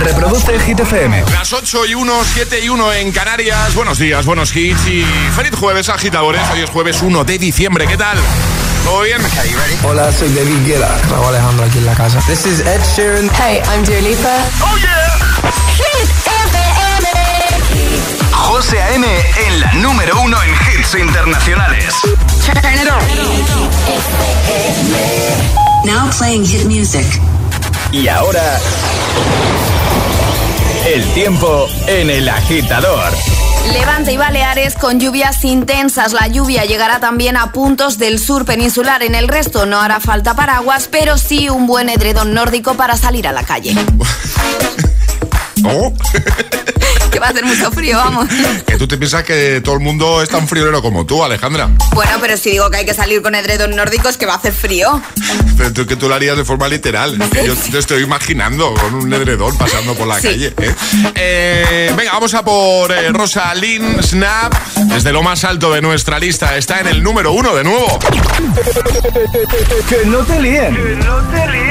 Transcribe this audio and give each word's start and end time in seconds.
Reproduce 0.00 0.54
el 0.54 0.62
Hit 0.62 0.80
FM. 0.80 1.24
Las 1.30 1.52
8 1.52 1.84
y 1.86 1.94
1, 1.94 2.12
7 2.24 2.60
y 2.60 2.70
1 2.70 2.92
en 2.94 3.12
Canarias. 3.12 3.74
Buenos 3.74 3.98
días, 3.98 4.24
buenos 4.24 4.56
hits 4.56 4.86
y 4.86 5.04
feliz 5.36 5.54
jueves, 5.54 5.90
agitadores. 5.90 6.40
Hoy 6.54 6.62
es 6.62 6.70
jueves 6.70 7.02
1 7.02 7.24
de 7.24 7.38
diciembre. 7.38 7.86
¿Qué 7.86 7.98
tal? 7.98 8.16
¿Todo 8.84 9.02
bien? 9.02 9.20
Hola, 9.84 10.10
soy 10.10 10.32
David 10.32 10.66
Guetta. 10.66 10.98
Raúl 11.10 11.26
Alejandro 11.26 11.66
aquí 11.66 11.78
en 11.78 11.86
la 11.86 11.94
casa. 11.94 12.18
This 12.26 12.46
is 12.46 12.60
Ed 12.60 12.80
Sheeran. 12.96 13.30
Hey, 13.34 13.60
I'm 13.70 13.84
Dua 13.84 14.00
Lipa. 14.00 14.38
¡Oh, 14.62 14.76
yeah! 14.78 15.18
Hit 15.76 16.08
FM. 16.26 17.08
José 18.32 18.82
A.M. 18.82 19.06
en 19.06 19.60
la 19.60 19.72
número 19.74 20.18
uno 20.22 20.38
en 20.42 20.50
hits 20.50 20.94
internacionales. 20.94 21.94
Turn 22.46 22.56
it 22.74 22.88
on. 22.90 23.04
Now 25.84 26.08
playing 26.10 26.46
hit 26.46 26.64
music. 26.64 27.04
Y 27.92 28.08
ahora... 28.08 28.58
El 30.86 31.04
tiempo 31.12 31.68
en 31.86 32.08
el 32.08 32.28
agitador. 32.28 33.12
Levante 33.72 34.12
y 34.12 34.16
Baleares 34.16 34.74
con 34.74 34.98
lluvias 34.98 35.44
intensas. 35.44 36.12
La 36.12 36.26
lluvia 36.28 36.64
llegará 36.64 37.00
también 37.00 37.36
a 37.36 37.52
puntos 37.52 37.98
del 37.98 38.18
sur 38.18 38.44
peninsular. 38.44 39.02
En 39.02 39.14
el 39.14 39.28
resto 39.28 39.66
no 39.66 39.80
hará 39.80 40.00
falta 40.00 40.34
paraguas, 40.34 40.88
pero 40.90 41.18
sí 41.18 41.50
un 41.50 41.66
buen 41.66 41.88
edredón 41.88 42.32
nórdico 42.32 42.74
para 42.74 42.96
salir 42.96 43.28
a 43.28 43.32
la 43.32 43.42
calle. 43.42 43.74
¿Cómo? 45.62 45.94
Que 47.10 47.18
va 47.18 47.26
a 47.26 47.30
hacer 47.30 47.44
mucho 47.44 47.70
frío, 47.72 47.96
vamos. 47.96 48.28
que 48.66 48.76
tú 48.76 48.86
te 48.86 48.96
piensas 48.96 49.24
que 49.24 49.60
todo 49.62 49.74
el 49.74 49.80
mundo 49.80 50.22
es 50.22 50.28
tan 50.28 50.46
friolero 50.46 50.80
como 50.82 51.04
tú, 51.06 51.22
Alejandra. 51.24 51.68
Bueno, 51.94 52.12
pero 52.20 52.36
si 52.36 52.50
digo 52.50 52.70
que 52.70 52.78
hay 52.78 52.84
que 52.84 52.94
salir 52.94 53.20
con 53.22 53.34
edredón 53.34 53.74
nórdico 53.76 54.08
es 54.08 54.16
que 54.16 54.26
va 54.26 54.34
a 54.34 54.36
hacer 54.36 54.52
frío. 54.52 55.00
Pero 55.56 55.72
tú, 55.72 55.86
que 55.86 55.96
tú 55.96 56.08
lo 56.08 56.14
harías 56.14 56.36
de 56.36 56.44
forma 56.44 56.68
literal. 56.68 57.18
Yo 57.44 57.54
te 57.56 57.78
estoy 57.78 58.02
imaginando 58.02 58.72
con 58.74 58.94
un 58.94 59.12
edredón 59.12 59.56
pasando 59.58 59.94
por 59.94 60.06
la 60.06 60.20
Sí. 60.20 60.28
calle. 60.28 60.54
¿eh? 60.60 60.74
Eh, 61.14 61.92
venga, 61.96 62.12
vamos 62.12 62.32
a 62.34 62.44
por 62.44 62.92
eh, 62.92 63.10
Snap. 64.02 64.54
Desde 64.86 65.12
lo 65.12 65.22
más 65.22 65.44
alto 65.44 65.72
de 65.72 65.80
nuestra 65.82 66.18
lista 66.18 66.56
está 66.56 66.80
en 66.80 66.88
el 66.88 67.02
número 67.02 67.32
uno 67.32 67.54
de 67.54 67.64
nuevo. 67.64 67.98
Que 69.88 70.06
no 70.06 70.18
te 70.18 70.40
líen. 70.40 70.74
Que 70.74 70.96
no 70.96 71.16
te 71.30 71.46
líen. 71.48 71.70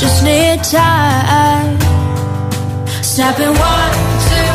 just 0.00 0.24
need 0.24 0.64
time. 0.64 1.78
Snapping 3.02 3.48
one, 3.48 3.94
two, 4.28 4.52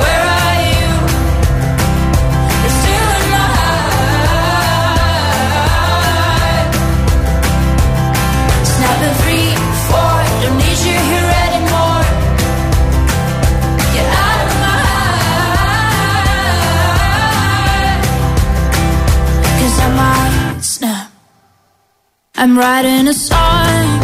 where 0.00 0.24
are 0.38 0.56
you? 0.70 0.90
You're 2.60 2.76
still 2.82 3.10
in 3.18 3.26
my 3.30 3.46
three, 9.22 9.50
four, 9.86 10.16
don't 10.42 10.58
need 10.64 10.78
you 10.88 10.98
here 11.10 11.30
anymore. 11.46 12.02
Get 13.94 14.06
out 14.26 14.38
of 14.46 14.54
my 14.64 14.82
I 19.78 19.88
might 20.00 20.62
snap. 20.64 21.08
I'm 22.34 22.52
writing 22.58 23.06
a 23.06 23.14
song. 23.14 24.03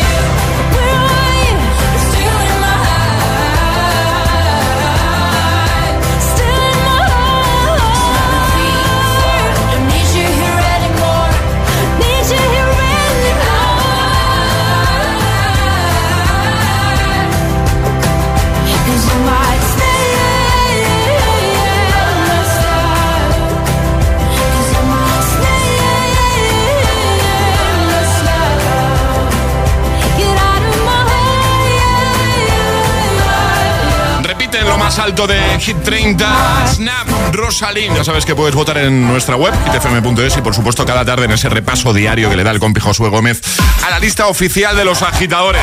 De 35.11 35.59
Hit 35.59 35.77
30, 35.83 36.67
Snap, 36.67 37.07
Rosalind. 37.33 37.97
Ya 37.97 38.03
sabes 38.03 38.25
que 38.25 38.33
puedes 38.33 38.55
votar 38.55 38.77
en 38.77 39.05
nuestra 39.05 39.35
web, 39.35 39.53
hitfm.es, 39.65 40.37
y 40.37 40.41
por 40.41 40.55
supuesto 40.55 40.85
cada 40.85 41.03
tarde 41.03 41.25
en 41.25 41.31
ese 41.31 41.49
repaso 41.49 41.93
diario 41.93 42.29
que 42.29 42.37
le 42.37 42.43
da 42.43 42.51
el 42.51 42.59
compi 42.59 42.79
Josué 42.79 43.09
Gómez 43.09 43.41
a 43.85 43.89
la 43.89 43.99
lista 43.99 44.27
oficial 44.27 44.75
de 44.75 44.85
los 44.85 45.01
agitadores. 45.01 45.61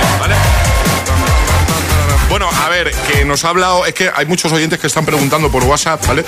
Bueno, 2.28 2.46
a 2.50 2.68
ver, 2.68 2.90
que 3.10 3.24
nos 3.24 3.44
ha 3.46 3.48
hablado, 3.48 3.86
es 3.86 3.94
que 3.94 4.10
hay 4.14 4.26
muchos 4.26 4.52
oyentes 4.52 4.78
que 4.78 4.86
están 4.86 5.06
preguntando 5.06 5.50
por 5.50 5.64
WhatsApp, 5.64 6.06
¿vale? 6.06 6.24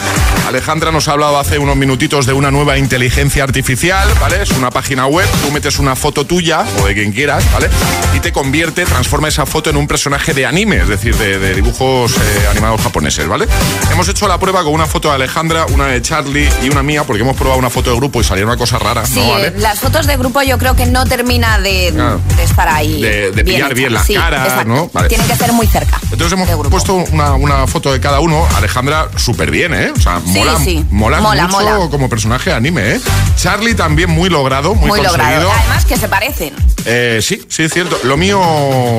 Alejandra 0.49 0.91
nos 0.91 1.07
ha 1.09 1.13
hablado 1.13 1.39
hace 1.39 1.59
unos 1.59 1.77
minutitos 1.77 2.25
de 2.25 2.33
una 2.33 2.51
nueva 2.51 2.79
inteligencia 2.79 3.45
artificial, 3.45 4.09
¿vale? 4.19 4.43
Es 4.43 4.51
una 4.53 4.71
página 4.71 5.07
web, 5.07 5.27
tú 5.45 5.53
metes 5.53 5.79
una 5.79 5.95
foto 5.97 6.25
tuya 6.25 6.65
o 6.81 6.87
de 6.87 6.95
quien 6.95 7.13
quieras, 7.13 7.45
¿vale? 7.53 7.69
Y 8.15 8.21
te 8.21 8.33
convierte, 8.33 8.87
transforma 8.87 9.29
esa 9.29 9.45
foto 9.45 9.69
en 9.69 9.77
un 9.77 9.87
personaje 9.87 10.33
de 10.33 10.47
anime, 10.47 10.79
es 10.79 10.89
decir, 10.89 11.15
de, 11.17 11.39
de 11.39 11.55
dibujos 11.55 12.13
eh, 12.17 12.47
animados 12.51 12.81
japoneses, 12.81 13.29
¿vale? 13.29 13.47
Hemos 13.93 14.09
hecho 14.09 14.27
la 14.27 14.39
prueba 14.39 14.65
con 14.65 14.73
una 14.73 14.87
foto 14.87 15.09
de 15.11 15.17
Alejandra, 15.17 15.67
una 15.67 15.87
de 15.87 16.01
Charlie 16.01 16.49
y 16.63 16.71
una 16.71 16.83
mía, 16.83 17.05
porque 17.05 17.23
hemos 17.23 17.37
probado 17.37 17.59
una 17.59 17.71
foto 17.71 17.91
de 17.91 17.97
grupo 17.97 18.23
y 18.23 18.25
salía 18.25 18.47
una 18.47 18.57
cosa 18.57 18.79
rara, 18.79 19.05
Sí, 19.05 19.21
¿no? 19.21 19.33
¿Vale? 19.33 19.53
las 19.59 19.79
fotos 19.79 20.07
de 20.07 20.17
grupo 20.17 20.41
yo 20.43 20.57
creo 20.57 20.75
que 20.75 20.87
no 20.87 21.05
termina 21.05 21.59
de, 21.59 21.91
Claro. 21.95 22.21
de 22.37 22.43
estar 22.43 22.69
ahí. 22.69 23.03
De- 23.03 23.31
de 23.33 23.45
pillar 23.45 23.75
bien 23.75 23.93
la 23.93 24.03
Sí, 24.03 24.15
cara. 24.15 24.65
¿no? 24.65 24.89
Vale. 24.95 25.09
Tienen 25.09 25.27
que 25.29 25.37
ser 25.37 25.53
muy 25.53 25.67
cerca. 25.67 25.90
Entonces 26.13 26.13
Entonces 26.13 26.33
hemos 26.33 26.49
de 26.49 26.71
puesto 26.71 26.95
una, 26.95 27.35
una 27.35 27.67
foto 27.67 27.93
de 27.93 28.01
cada 28.01 28.21
uno. 28.21 28.47
Alejandra, 28.57 29.09
súper 29.17 29.51
bien, 29.51 29.73
¿eh? 29.75 29.93
O 29.97 30.01
sea, 30.01 30.21
Sí, 30.25 30.39
mola, 30.39 30.57
sí. 30.59 30.85
mola, 30.91 31.21
Mola, 31.21 31.47
mucho 31.47 31.57
mola. 31.61 31.89
como 31.91 32.09
personaje 32.09 32.53
anime, 32.53 32.97
¿eh? 32.97 33.01
Charlie 33.37 33.75
también 33.75 34.11
muy 34.11 34.29
logrado, 34.29 34.75
muy, 34.75 34.89
Muy 34.89 34.99
conseguido. 35.01 35.19
logrado. 35.25 35.53
Además 35.53 35.85
que 35.85 35.97
se 35.97 36.09
parecen. 36.09 36.55
Eh, 36.85 37.21
sí, 37.23 37.43
sí, 37.49 37.63
es 37.65 37.73
cierto. 37.73 37.99
Lo 38.05 38.17
mío 38.17 38.41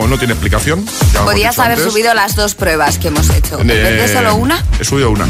no 0.07 0.17
tiene 0.17 0.33
explicación. 0.33 0.85
dicho 1.49 1.61
haber 1.61 1.77
antes. 1.77 1.91
subido 1.91 2.13
las 2.13 2.35
dos 2.35 2.55
pruebas 2.55 2.97
que 2.97 3.09
hemos 3.09 3.29
hecho. 3.29 3.59
¿En 3.59 3.67
vez 3.67 3.83
de 3.83 4.05
Eh, 4.05 4.13
solo 4.13 4.35
una? 4.35 4.63
He 4.79 4.85
subido 4.85 5.09
una. 5.11 5.25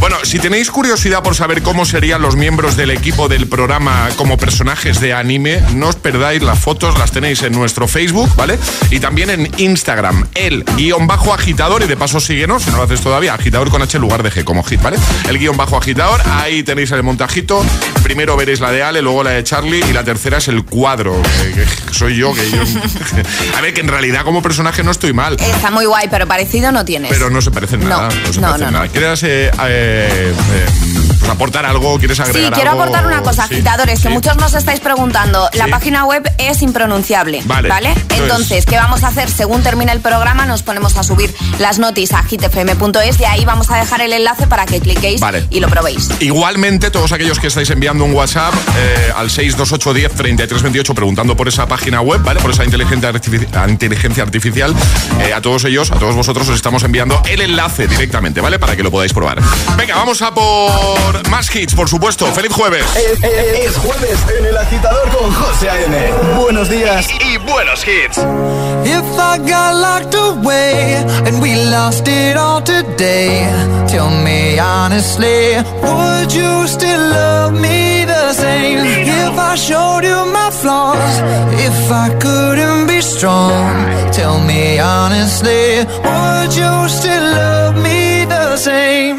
Bueno, 0.00 0.16
si 0.22 0.38
tenéis 0.38 0.70
curiosidad 0.70 1.22
por 1.22 1.34
saber 1.34 1.60
cómo 1.60 1.84
serían 1.84 2.22
los 2.22 2.34
miembros 2.34 2.74
del 2.74 2.90
equipo 2.90 3.28
del 3.28 3.46
programa 3.46 4.08
como 4.16 4.38
personajes 4.38 4.98
de 4.98 5.12
anime, 5.12 5.62
no 5.74 5.88
os 5.88 5.96
perdáis 5.96 6.42
las 6.42 6.58
fotos, 6.58 6.98
las 6.98 7.12
tenéis 7.12 7.42
en 7.42 7.52
nuestro 7.52 7.86
Facebook, 7.86 8.34
¿vale? 8.34 8.58
Y 8.90 8.98
también 8.98 9.28
en 9.28 9.50
Instagram, 9.58 10.26
el 10.34 10.64
guion 10.76 11.06
bajo 11.06 11.34
agitador, 11.34 11.82
y 11.82 11.86
de 11.86 11.98
paso 11.98 12.18
síguenos, 12.18 12.62
si 12.62 12.70
no 12.70 12.78
lo 12.78 12.84
haces 12.84 13.02
todavía, 13.02 13.34
agitador 13.34 13.68
con 13.68 13.82
H 13.82 13.98
en 13.98 14.00
lugar 14.00 14.22
de 14.22 14.32
G, 14.32 14.42
como 14.42 14.62
hit, 14.62 14.80
¿vale? 14.80 14.96
El 15.28 15.38
guion 15.38 15.58
bajo 15.58 15.76
agitador, 15.76 16.22
ahí 16.30 16.62
tenéis 16.62 16.90
el 16.92 17.02
montajito. 17.02 17.62
Primero 18.02 18.36
veréis 18.38 18.60
la 18.60 18.72
de 18.72 18.82
Ale, 18.82 19.02
luego 19.02 19.22
la 19.22 19.32
de 19.32 19.44
Charlie, 19.44 19.84
y 19.86 19.92
la 19.92 20.02
tercera 20.02 20.38
es 20.38 20.48
el 20.48 20.64
cuadro, 20.64 21.20
que, 21.22 21.60
que 21.60 21.66
soy 21.92 22.16
yo, 22.16 22.32
que 22.32 22.50
yo... 22.50 22.62
A 23.58 23.60
ver, 23.60 23.74
que 23.74 23.82
en 23.82 23.88
realidad 23.88 24.24
como 24.24 24.40
personaje 24.40 24.82
no 24.82 24.92
estoy 24.92 25.12
mal. 25.12 25.36
Está 25.38 25.70
muy 25.70 25.84
guay, 25.84 26.08
pero 26.10 26.26
parecido 26.26 26.72
no 26.72 26.86
tienes. 26.86 27.10
Pero 27.10 27.28
no 27.28 27.42
se 27.42 27.50
parecen 27.50 27.86
nada. 27.86 28.08
No, 28.08 28.10
se 28.10 28.40
no, 28.40 28.48
parecen 28.48 28.66
no, 28.66 28.70
nada. 28.70 28.86
no. 28.86 28.92
¿Quieres 28.92 29.22
eh, 29.24 29.50
eh, 29.68 29.89
eh, 29.90 30.89
pues 31.20 31.30
aportar 31.30 31.64
algo? 31.66 31.98
¿Quieres 31.98 32.16
Sí, 32.16 32.22
agregar 32.22 32.52
quiero 32.54 32.70
algo? 32.70 32.82
aportar 32.82 33.06
una 33.06 33.22
cosa, 33.22 33.46
Sí, 33.46 33.54
agitadores, 33.54 34.00
que 34.00 34.08
sí. 34.08 34.14
muchos 34.14 34.36
nos 34.38 34.54
estáis 34.54 34.80
preguntando. 34.80 35.48
La 35.52 35.66
Sí. 35.66 35.70
página 35.70 36.04
web 36.06 36.22
es 36.38 36.62
impronunciable, 36.62 37.42
Vale, 37.44 37.68
¿vale? 37.68 37.94
entonces- 38.16 38.66
¿qué 38.66 38.76
vamos 38.76 39.04
a 39.04 39.08
hacer? 39.08 39.30
Según 39.30 39.62
termine 39.62 39.92
el 39.92 40.00
programa, 40.00 40.46
nos 40.46 40.62
ponemos 40.62 40.96
a 40.96 41.02
subir 41.02 41.32
las 41.58 41.78
notis 41.78 42.12
a 42.12 42.22
hitfm.es 42.22 43.20
y 43.20 43.24
ahí 43.24 43.44
vamos 43.44 43.70
a 43.70 43.76
dejar 43.76 44.00
el 44.00 44.12
enlace 44.12 44.46
para 44.46 44.66
que 44.66 44.80
cliquéis 44.80 45.20
Vale. 45.20 45.46
y 45.50 45.60
lo 45.60 45.68
probéis. 45.68 46.08
Igualmente, 46.20 46.90
todos 46.90 47.12
aquellos 47.12 47.38
que 47.38 47.46
estáis 47.48 47.70
enviando 47.70 48.04
un 48.04 48.14
WhatsApp 48.14 48.54
eh, 48.76 49.12
al 49.16 49.30
62810 49.30 50.12
3328 50.14 50.94
preguntando 50.94 51.36
por 51.36 51.48
esa 51.48 51.66
página 51.66 52.00
web, 52.00 52.22
¿vale? 52.22 52.40
Por 52.40 52.50
esa 52.50 52.64
inteligencia, 52.64 53.12
artifici- 53.12 53.68
inteligencia 53.68 54.22
artificial, 54.22 54.74
eh, 55.20 55.32
a 55.34 55.40
todos 55.40 55.64
ellos, 55.64 55.90
a 55.92 55.96
todos 55.96 56.14
vosotros 56.14 56.48
os 56.48 56.54
estamos 56.54 56.82
enviando 56.82 57.20
el 57.28 57.40
enlace 57.42 57.86
directamente, 57.86 58.40
¿vale? 58.40 58.58
Para 58.58 58.76
que 58.76 58.82
lo 58.82 58.90
podáis 58.90 59.12
probar. 59.12 59.40
Venga, 59.76 59.96
vamos 59.96 60.20
a 60.22 60.32
por 60.32 61.09
más 61.30 61.54
hits, 61.54 61.74
por 61.74 61.88
supuesto. 61.88 62.26
¡Feliz 62.32 62.52
jueves! 62.52 62.84
Es, 62.96 63.22
es- 63.22 63.66
es 63.70 63.76
jueves 63.78 64.18
en 64.38 64.46
el 64.46 64.56
agitador 64.56 65.08
con 65.10 65.32
José 65.32 65.68
A.M. 65.70 66.12
Buenos 66.40 66.68
días. 66.68 67.06
Y 67.24 67.36
buenos 67.38 67.84
hits. 67.86 68.18
If 68.84 69.04
I 69.18 69.38
got 69.38 69.74
locked 69.74 70.14
away 70.14 70.94
and 71.26 71.40
we 71.40 71.54
lost 71.70 72.06
it 72.08 72.36
all 72.36 72.62
today, 72.62 73.46
tell 73.88 74.10
me 74.10 74.58
honestly, 74.58 75.56
would 75.82 76.32
you 76.32 76.66
still 76.66 77.00
love 77.10 77.52
me 77.52 78.04
the 78.06 78.32
same? 78.32 78.78
If 79.06 79.38
I 79.38 79.56
showed 79.56 80.04
you 80.04 80.24
my 80.32 80.50
flaws, 80.50 81.20
if 81.58 81.90
I 81.90 82.08
couldn't 82.20 82.86
be 82.86 83.00
strong, 83.02 83.86
tell 84.12 84.40
me 84.40 84.78
honestly, 84.78 85.84
would 86.04 86.54
you 86.54 86.88
still 86.88 87.22
love 87.22 87.76
me 87.76 88.24
the 88.26 88.56
same? 88.56 89.18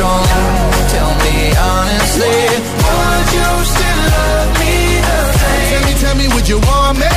strong, 0.00 0.24
tell 0.94 1.12
me 1.24 1.36
honestly, 1.60 2.36
would 2.84 3.28
you 3.36 3.48
still 3.72 4.00
love 4.16 4.50
me 4.60 4.74
the 5.06 5.18
same? 5.40 5.68
Tell 5.70 5.82
me, 5.88 5.92
tell 6.02 6.16
me, 6.20 6.26
would 6.34 6.48
you 6.48 6.58
want 6.68 6.96
me? 7.02 7.12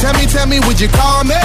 Tell 0.00 0.14
me, 0.18 0.24
tell 0.24 0.46
me, 0.46 0.58
would 0.66 0.80
you 0.80 0.88
call 0.88 1.24
me? 1.24 1.36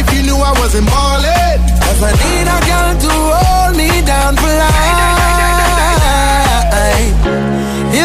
If 0.00 0.06
you 0.14 0.22
knew 0.26 0.38
I 0.50 0.52
wasn't 0.60 0.86
ballin'. 0.90 1.60
If 1.92 2.00
I 2.02 2.12
need 2.22 2.46
a 2.56 2.58
girl 2.70 2.92
to 3.04 3.12
hold 3.38 3.72
me 3.80 3.90
down 4.12 4.32
for 4.40 4.52
life. 4.62 4.84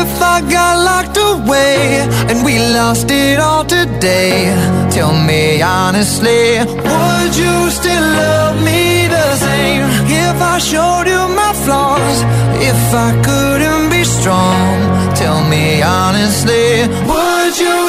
If 0.01 0.11
I 0.21 0.37
got 0.57 0.73
locked 0.89 1.17
away 1.17 2.05
and 2.29 2.45
we 2.45 2.59
lost 2.77 3.09
it 3.09 3.39
all 3.39 3.65
today, 3.65 4.53
tell 4.91 5.13
me 5.29 5.61
honestly, 5.61 6.59
would 6.93 7.33
you 7.43 7.55
still 7.71 8.07
love 8.21 8.61
me 8.63 9.07
the 9.07 9.07
same? 9.09 9.09
If 9.09 9.25
I 9.25 9.28
showed 10.59 11.07
you 11.07 11.27
my 11.35 11.53
flaws, 11.63 12.21
if 12.59 12.93
I 12.93 13.11
couldn't 13.23 13.89
be 13.89 14.03
strong, 14.03 15.15
tell 15.15 15.41
me 15.47 15.81
honestly, 15.81 16.83
would 17.07 17.57
you 17.57 17.88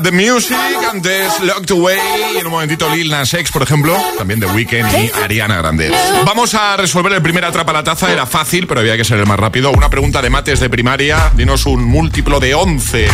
The 0.00 0.10
Music, 0.10 0.56
antes 0.90 1.40
Locked 1.40 1.70
Away 1.70 1.98
y 2.34 2.38
en 2.38 2.46
un 2.46 2.52
momentito 2.52 2.88
Lil 2.94 3.10
Nas 3.10 3.34
X, 3.34 3.50
por 3.50 3.62
ejemplo, 3.62 3.94
también 4.16 4.40
The 4.40 4.46
Weeknd 4.46 4.86
y 4.98 5.10
Ariana 5.22 5.56
Grande. 5.58 5.92
Vamos 6.24 6.54
a 6.54 6.76
resolver 6.76 7.12
el 7.12 7.20
primer 7.22 7.44
atrapa 7.44 7.72
la 7.72 7.84
taza, 7.84 8.10
era 8.10 8.24
fácil, 8.24 8.66
pero 8.66 8.80
había 8.80 8.96
que 8.96 9.04
ser 9.04 9.18
el 9.18 9.26
más 9.26 9.38
rápido. 9.38 9.70
Una 9.70 9.90
pregunta 9.90 10.22
de 10.22 10.30
mates 10.30 10.60
de 10.60 10.70
primaria, 10.70 11.30
dinos 11.34 11.66
un 11.66 11.84
múltiplo 11.84 12.40
de 12.40 12.54
11. 12.54 13.06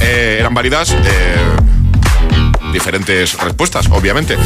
Eh, 0.00 0.36
Eran 0.40 0.54
válidas 0.54 0.92
eh, 0.92 1.36
diferentes 2.72 3.36
respuestas, 3.38 3.86
obviamente. 3.90 4.38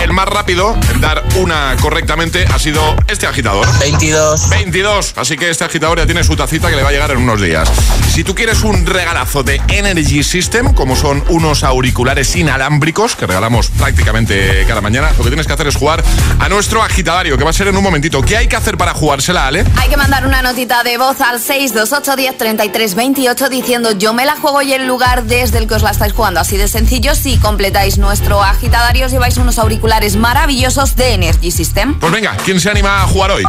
El 0.00 0.12
más 0.12 0.26
rápido 0.26 0.76
en 0.92 1.00
dar 1.00 1.24
una 1.36 1.74
correctamente 1.80 2.44
ha 2.46 2.58
sido 2.58 2.96
este 3.08 3.26
agitador. 3.26 3.66
22. 3.80 4.48
22. 4.48 5.14
Así 5.16 5.36
que 5.36 5.50
este 5.50 5.64
agitador 5.64 5.98
ya 5.98 6.06
tiene 6.06 6.22
su 6.22 6.36
tacita 6.36 6.70
que 6.70 6.76
le 6.76 6.84
va 6.84 6.90
a 6.90 6.92
llegar 6.92 7.10
en 7.10 7.16
unos 7.18 7.40
días. 7.40 7.68
Si 8.08 8.22
tú 8.22 8.32
quieres 8.34 8.62
un 8.62 8.86
regalazo 8.86 9.42
de 9.42 9.60
Energy 9.68 10.22
System, 10.22 10.72
como 10.72 10.94
son 10.94 11.24
unos 11.28 11.64
auriculares 11.64 12.36
inalámbricos 12.36 13.16
que 13.16 13.26
regalamos 13.26 13.70
prácticamente 13.70 14.64
cada 14.68 14.80
mañana, 14.80 15.10
lo 15.18 15.24
que 15.24 15.30
tienes 15.30 15.48
que 15.48 15.52
hacer 15.52 15.66
es 15.66 15.74
jugar 15.74 16.04
a 16.38 16.48
nuestro 16.48 16.80
agitadario, 16.82 17.36
que 17.36 17.42
va 17.42 17.50
a 17.50 17.54
ser 17.54 17.66
en 17.66 17.76
un 17.76 17.82
momentito. 17.82 18.22
¿Qué 18.22 18.36
hay 18.36 18.46
que 18.46 18.54
hacer 18.54 18.78
para 18.78 18.94
jugársela, 18.94 19.48
Ale? 19.48 19.64
Hay 19.76 19.88
que 19.88 19.96
mandar 19.96 20.24
una 20.26 20.42
notita 20.42 20.84
de 20.84 20.96
voz 20.96 21.20
al 21.20 21.40
628103328 21.40 23.48
diciendo 23.48 23.98
yo 23.98 24.12
me 24.12 24.24
la 24.24 24.36
juego 24.36 24.62
y 24.62 24.72
el 24.72 24.86
lugar 24.86 25.24
desde 25.24 25.58
el 25.58 25.66
que 25.66 25.74
os 25.74 25.82
la 25.82 25.90
estáis 25.90 26.12
jugando. 26.12 26.38
Así 26.38 26.56
de 26.56 26.68
sencillo, 26.68 27.16
si 27.16 27.36
completáis 27.38 27.98
nuestro 27.98 28.40
agitadario, 28.42 29.08
lleváis 29.08 29.38
unos 29.38 29.58
auriculares 29.58 29.87
maravillosos 30.16 30.96
de 30.96 31.14
Energy 31.14 31.50
System. 31.50 31.98
Pues 31.98 32.12
venga, 32.12 32.36
¿quién 32.44 32.60
se 32.60 32.70
anima 32.70 33.02
a 33.02 33.06
jugar 33.06 33.30
hoy? 33.30 33.42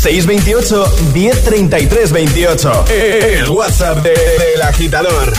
628 0.00 1.12
1033 1.12 2.12
28. 2.12 2.84
El 2.88 3.48
WhatsApp 3.50 3.96
del 4.02 4.14
de, 4.14 4.56
de 4.56 4.62
agitador. 4.62 5.32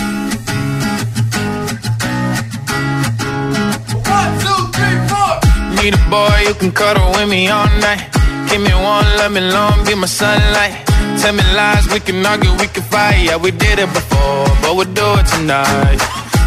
Need 5.81 5.95
a 5.95 6.09
boy 6.09 6.45
who 6.47 6.53
can 6.53 6.71
cuddle 6.71 7.09
with 7.13 7.29
me 7.29 7.47
all 7.49 7.65
night. 7.79 8.01
Give 8.49 8.61
me 8.61 8.73
one, 8.73 9.05
let 9.17 9.31
me 9.31 9.39
long, 9.39 9.85
be 9.85 9.95
my 9.95 10.05
sunlight. 10.05 10.85
Tell 11.21 11.33
me 11.33 11.43
lies, 11.55 11.87
we 11.93 12.01
can 12.01 12.25
argue, 12.25 12.51
we 12.59 12.67
can 12.67 12.83
fight. 12.83 13.23
Yeah, 13.23 13.37
we 13.37 13.51
did 13.51 13.79
it 13.79 13.91
before, 13.93 14.47
but 14.61 14.75
we'll 14.75 14.93
do 14.93 15.19
it 15.19 15.25
tonight. 15.27 16.20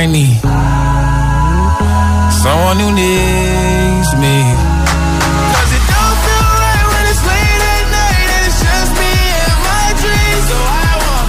I 0.00 0.06
need 0.06 0.38
someone 2.42 2.78
who 2.82 2.90
needs 3.02 4.10
me. 4.22 4.36
'Cause 5.52 5.70
it 5.78 5.84
don't 5.92 6.18
feel 6.24 6.48
right 6.64 6.86
when 6.92 7.04
it's 7.12 7.22
late 7.32 7.62
at 7.74 7.84
night 7.98 8.28
and 8.36 8.42
it's 8.48 8.60
just 8.68 8.90
me 9.00 9.12
and 9.44 9.58
my 9.70 9.86
dreams. 10.02 10.44
So 10.50 10.58
I 10.86 10.90
want 11.04 11.28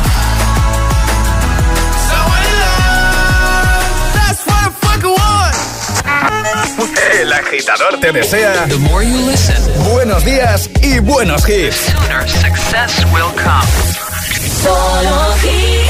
someone 2.09 2.43
to 2.47 2.53
love. 2.63 3.87
That's 4.17 4.41
what 4.47 4.61
I 4.67 4.71
fucking 4.85 5.15
want. 5.21 5.55
El 7.21 7.33
agitador 7.33 7.93
te 8.01 8.09
desea 8.11 8.67
The 8.67 8.77
more 8.89 9.03
you 9.03 9.17
listen, 9.31 9.59
buenos 9.91 10.23
días 10.23 10.69
y 10.81 10.99
buenos 10.99 11.41
hits. 11.49 11.75
sooner 11.91 12.21
success 12.45 12.91
will 13.13 13.33
come. 13.45 13.67
Solo 14.63 15.33
hit, 15.41 15.89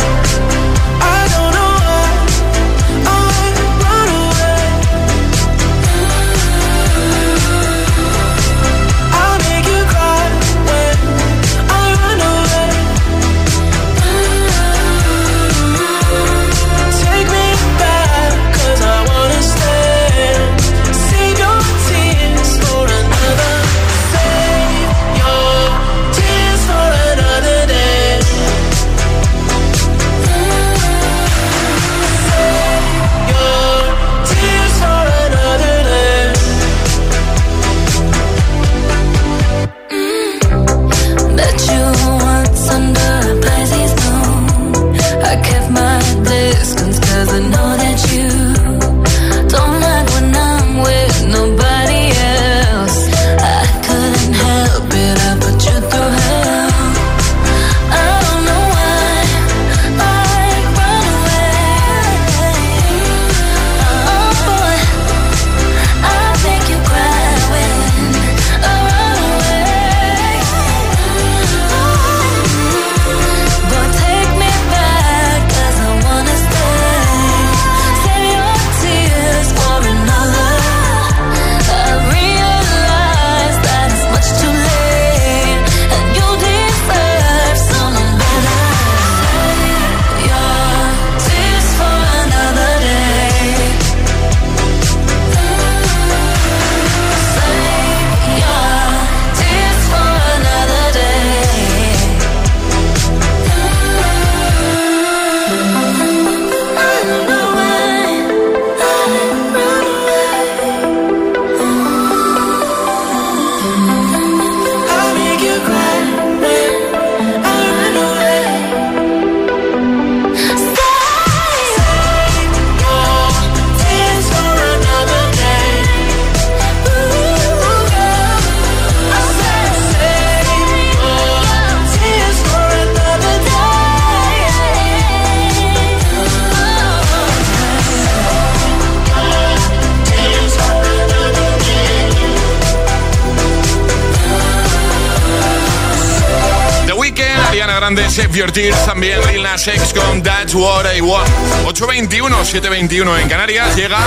Tears, 148.51 148.85
también 148.85 149.19
Lil 149.27 149.43
Nas 149.43 149.65
X 149.67 149.93
con 149.93 150.21
That's 150.21 150.53
What 150.53 150.85
I 150.93 151.01
Want. 151.01 151.29
821, 151.65 152.45
721 152.45 153.17
en 153.19 153.29
Canarias, 153.29 153.75
llega 153.75 153.99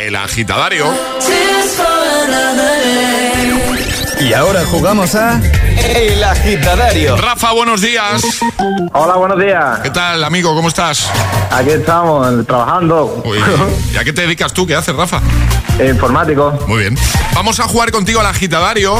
el 0.00 0.16
agitadario. 0.16 0.86
Y 4.20 4.32
ahora 4.32 4.64
jugamos 4.64 5.14
a 5.14 5.40
El 5.78 6.22
Agitadario. 6.22 7.16
Rafa, 7.16 7.52
buenos 7.52 7.80
días. 7.80 8.22
Hola, 8.92 9.16
buenos 9.16 9.38
días. 9.38 9.80
¿Qué 9.80 9.90
tal, 9.90 10.22
amigo? 10.24 10.54
¿Cómo 10.54 10.68
estás? 10.68 11.10
Aquí 11.50 11.70
estamos, 11.70 12.46
trabajando. 12.46 13.22
Uy, 13.24 13.38
¿Y 13.92 13.96
a 13.96 14.04
qué 14.04 14.12
te 14.12 14.22
dedicas 14.22 14.52
tú? 14.52 14.66
¿Qué 14.66 14.74
haces, 14.74 14.94
Rafa? 14.94 15.20
Informático. 15.84 16.56
Muy 16.68 16.80
bien. 16.80 16.96
Vamos 17.34 17.58
a 17.58 17.64
jugar 17.64 17.90
contigo 17.90 18.20
al 18.20 18.26
agitadario. 18.26 18.94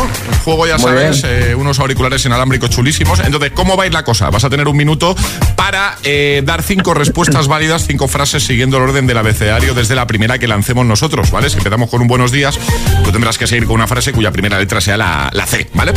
Juego, 0.45 0.67
ya 0.67 0.77
Muy 0.77 0.91
sabes, 0.91 1.23
eh, 1.25 1.55
unos 1.55 1.79
auriculares 1.79 2.25
inalámbricos 2.27 2.69
chulísimos. 2.71 3.21
Entonces, 3.21 3.53
¿cómo 3.53 3.77
va 3.77 3.85
a 3.85 3.87
ir 3.87 3.95
la 3.95 4.03
cosa? 4.03 4.29
Vas 4.31 4.45
a 4.45 4.51
tener 4.51 4.67
un 4.67 4.77
minuto 4.77 5.15
para 5.57 5.97
eh, 6.03 6.43
dar 6.45 6.63
cinco 6.63 6.93
respuestas 6.93 7.47
válidas, 7.47 7.87
cinco 7.87 8.09
frases 8.09 8.45
siguiendo 8.45 8.77
el 8.79 8.83
orden 8.83 9.07
del 9.07 9.17
abecedario 9.19 9.73
desde 9.73 9.95
la 9.95 10.07
primera 10.07 10.39
que 10.39 10.49
lancemos 10.49 10.85
nosotros, 10.85 11.31
¿vale? 11.31 11.49
Si 11.49 11.59
empezamos 11.59 11.89
con 11.89 12.03
un 12.03 12.09
buenos 12.09 12.33
días, 12.33 12.59
tú 13.05 13.13
tendrás 13.13 13.39
que 13.39 13.47
seguir 13.47 13.67
con 13.67 13.77
una 13.77 13.87
frase 13.87 14.13
cuya 14.13 14.33
primera 14.33 14.59
letra 14.59 14.81
sea 14.81 14.97
la, 14.97 15.04
la 15.33 15.47
C, 15.47 15.69
¿vale? 15.75 15.93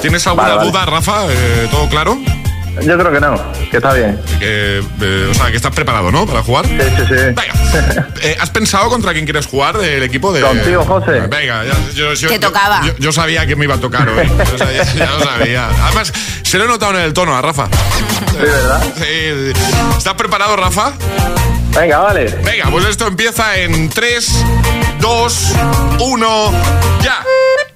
¿Tienes 0.00 0.26
alguna 0.26 0.44
Vale, 0.48 0.56
vale. 0.58 0.70
duda, 0.70 0.86
Rafa? 0.86 1.24
Eh, 1.28 1.68
¿Todo 1.70 1.88
claro? 1.88 2.18
Yo 2.80 2.96
creo 2.96 3.10
que 3.12 3.18
no, 3.20 3.52
que 3.72 3.76
está 3.78 3.92
bien. 3.92 4.20
Que, 4.38 4.80
eh, 5.00 5.28
o 5.30 5.34
sea, 5.34 5.50
que 5.50 5.56
estás 5.56 5.74
preparado, 5.74 6.12
¿no? 6.12 6.24
Para 6.26 6.44
jugar. 6.44 6.64
Sí, 6.66 6.76
sí, 6.78 7.02
sí. 7.08 7.14
Venga. 7.14 8.08
Eh, 8.22 8.36
¿Has 8.40 8.50
pensado 8.50 8.88
contra 8.88 9.12
quién 9.12 9.24
quieres 9.26 9.46
jugar 9.46 9.76
del 9.78 10.02
equipo 10.02 10.32
de. 10.32 10.40
Contigo, 10.40 10.84
José. 10.84 11.20
Venga, 11.28 11.64
ya, 11.64 11.72
yo, 11.94 12.14
yo- 12.14 12.28
Te 12.28 12.34
yo- 12.34 12.40
tocaba. 12.40 12.80
Yo, 12.84 12.92
yo 12.98 13.12
sabía 13.12 13.46
que 13.46 13.54
me 13.56 13.64
iba 13.64 13.74
a 13.76 13.78
tocar 13.80 14.08
hoy. 14.08 14.26
Yo 14.50 14.58
sabía- 14.58 14.82
ya 14.96 15.10
lo 15.10 15.20
sabía. 15.24 15.68
Además, 15.84 16.12
se 16.42 16.58
lo 16.58 16.64
he 16.64 16.68
notado 16.68 16.94
en 16.98 17.02
el 17.04 17.12
tono 17.12 17.36
a 17.36 17.42
Rafa. 17.42 17.68
Sí, 18.32 18.38
¿verdad? 18.40 18.82
Sí, 18.96 19.02
sí. 19.54 19.60
¿Estás 19.98 20.14
preparado, 20.14 20.56
Rafa? 20.56 20.92
Venga, 21.78 21.98
vale. 21.98 22.24
Venga, 22.42 22.70
pues 22.70 22.86
esto 22.86 23.06
empieza 23.06 23.56
en 23.58 23.88
3, 23.90 24.44
2, 25.00 25.52
1, 26.00 26.52
ya. 27.02 27.22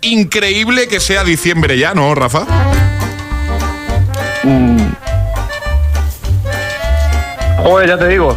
Increíble 0.02 0.88
que 0.88 0.98
sea 0.98 1.22
diciembre 1.22 1.78
ya, 1.78 1.94
¿no, 1.94 2.12
Rafa? 2.14 2.44
Joder, 7.62 7.88
ya 7.88 7.98
te 7.98 8.08
digo. 8.08 8.34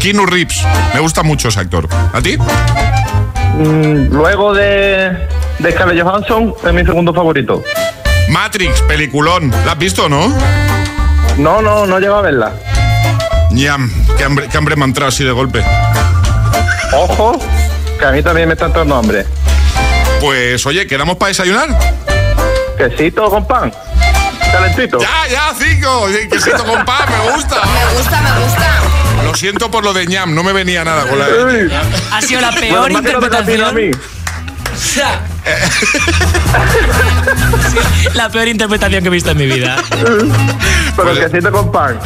Keanu 0.00 0.24
Reeves. 0.24 0.62
Me 0.94 1.00
gusta 1.00 1.22
mucho 1.22 1.48
ese 1.48 1.60
actor. 1.60 1.86
¿A 2.12 2.22
ti? 2.22 2.38
Mm, 3.58 4.14
luego 4.14 4.54
de, 4.54 5.28
de 5.58 5.72
Scarlett 5.72 6.02
Johansson, 6.02 6.54
es 6.66 6.72
mi 6.72 6.84
segundo 6.84 7.12
favorito. 7.12 7.62
Matrix, 8.30 8.80
peliculón. 8.82 9.50
¿La 9.66 9.72
has 9.72 9.78
visto, 9.78 10.08
no? 10.08 10.32
No, 11.36 11.60
no, 11.60 11.86
no 11.86 11.98
llego 11.98 12.14
a 12.14 12.22
verla. 12.22 12.52
Ñam, 13.50 13.90
qué 14.16 14.24
hambre, 14.24 14.48
qué 14.50 14.56
hambre 14.56 14.74
me 14.76 14.84
ha 14.84 14.86
entrado 14.86 15.08
así 15.10 15.22
de 15.22 15.32
golpe. 15.32 15.62
Ojo, 16.94 17.38
que 17.98 18.04
a 18.04 18.12
mí 18.12 18.22
también 18.22 18.48
me 18.48 18.54
está 18.54 18.66
entrando 18.66 18.96
hambre. 18.96 19.26
Pues 20.20 20.64
oye, 20.66 20.86
¿quedamos 20.86 21.16
para 21.16 21.28
desayunar? 21.28 21.68
Quesito 22.78 23.28
con 23.30 23.46
pan. 23.46 23.72
Calentito. 24.52 24.98
Ya, 24.98 25.26
ya, 25.30 25.52
cinco. 25.58 26.06
Quesito 26.30 26.64
con 26.64 26.84
pan, 26.84 27.08
me 27.08 27.32
gusta. 27.32 27.56
Me 27.64 27.98
gusta, 27.98 28.20
me 28.22 28.40
gusta. 28.44 28.80
Lo 29.24 29.34
siento 29.34 29.70
por 29.70 29.84
lo 29.84 29.92
de 29.92 30.06
ñam, 30.06 30.34
no 30.34 30.42
me 30.42 30.52
venía 30.52 30.84
nada 30.84 31.06
con 31.06 31.18
la 31.18 31.26
Uy, 31.26 31.70
Ha 32.12 32.22
sido 32.22 32.40
la 32.40 32.52
peor 32.52 32.90
bueno, 32.92 33.02
no 33.02 33.02
a 33.02 33.02
mí. 33.02 33.08
interpretación. 33.08 34.00
La 38.14 38.28
peor 38.28 38.48
interpretación 38.48 39.02
que 39.02 39.08
he 39.08 39.10
visto 39.10 39.30
en 39.30 39.38
mi 39.38 39.46
vida. 39.46 39.76
Pero 40.96 41.10
el 41.12 41.18
quesito 41.18 41.52
con 41.52 41.70
pan. 41.72 41.98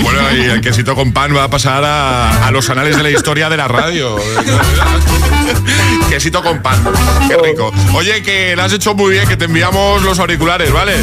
Bueno, 0.00 0.20
y 0.36 0.42
el 0.44 0.60
quesito 0.60 0.94
con 0.94 1.12
pan 1.12 1.34
va 1.36 1.44
a 1.44 1.48
pasar 1.48 1.84
a, 1.84 2.46
a 2.46 2.50
los 2.50 2.68
anales 2.70 2.96
de 2.96 3.02
la 3.02 3.10
historia 3.10 3.48
de 3.48 3.56
la 3.56 3.68
radio. 3.68 4.16
quesito 6.10 6.42
con 6.42 6.60
pan. 6.62 6.82
Qué 7.28 7.36
rico. 7.36 7.72
Oye, 7.94 8.22
que 8.22 8.54
lo 8.56 8.62
has 8.62 8.72
hecho 8.72 8.94
muy 8.94 9.12
bien, 9.12 9.26
que 9.28 9.36
te 9.36 9.46
enviamos 9.46 10.02
los 10.02 10.18
auriculares, 10.18 10.72
¿vale? 10.72 10.94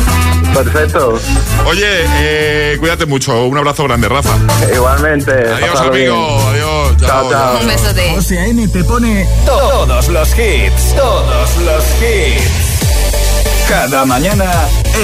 Perfecto. 0.53 1.19
Oye, 1.65 1.85
eh, 1.85 2.77
cuídate 2.79 3.05
mucho. 3.05 3.45
Un 3.45 3.57
abrazo 3.57 3.83
grande, 3.83 4.07
Rafa. 4.07 4.37
Igualmente. 4.73 5.31
Adiós, 5.31 5.91
bien. 5.91 6.11
amigo. 6.11 6.49
Adiós. 6.49 6.97
Chao, 6.97 7.29
chao. 7.29 7.59
Un 7.59 7.67
besote. 7.67 8.11
José 8.15 8.39
A.M. 8.39 8.67
te 8.69 8.83
pone 8.83 9.27
todos 9.45 10.07
los 10.07 10.29
hits, 10.29 10.95
todos 10.95 11.57
los 11.57 11.83
hits. 12.01 12.75
Cada 13.67 14.05
mañana 14.05 14.51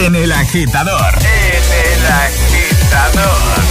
en 0.06 0.16
El 0.16 0.32
Agitador. 0.32 1.14
En 1.20 1.94
El 1.94 2.06
Agitador. 2.08 3.71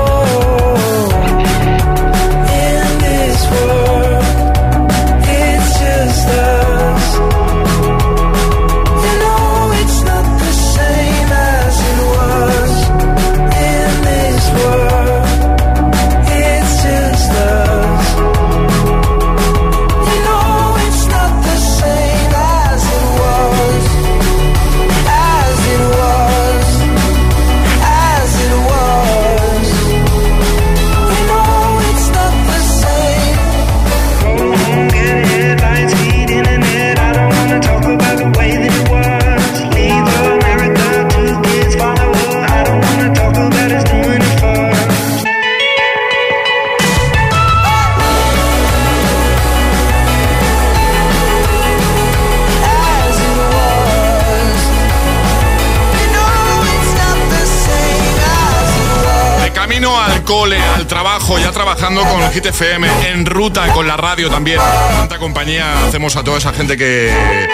ya 61.39 61.51
trabajando 61.51 62.03
con 62.03 62.31
Hit 62.31 62.45
FM, 62.45 62.87
en 63.09 63.25
ruta 63.25 63.67
con 63.73 63.87
la 63.87 63.97
radio 63.97 64.29
también. 64.29 64.59
Tanta 64.97 65.17
compañía 65.17 65.85
hacemos 65.87 66.15
a 66.15 66.23
toda 66.23 66.37
esa 66.37 66.53
gente 66.53 66.77
que 66.77 67.47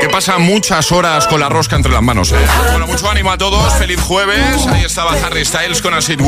que 0.00 0.08
pasa 0.08 0.38
muchas 0.38 0.92
horas 0.92 1.26
con 1.26 1.40
la 1.40 1.48
rosca 1.48 1.76
entre 1.76 1.92
las 1.92 2.02
manos. 2.02 2.30
¿eh? 2.32 2.36
Bueno, 2.70 2.86
mucho 2.86 3.10
ánimo 3.10 3.32
a 3.32 3.38
todos, 3.38 3.74
feliz 3.74 4.00
jueves. 4.00 4.66
Ahí 4.68 4.84
estaba 4.84 5.12
Harry 5.24 5.44
Styles 5.44 5.82
con 5.82 5.92
As 5.92 6.08
It. 6.08 6.20